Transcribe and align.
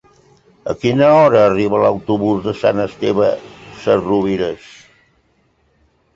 A 0.71 0.73
quina 0.83 1.09
hora 1.17 1.43
arriba 1.49 1.81
l'autobús 1.83 2.39
de 2.47 2.55
Sant 2.63 2.81
Esteve 2.87 3.29
Sesrovires? 3.83 4.75